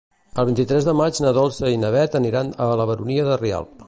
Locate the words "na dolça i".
1.25-1.79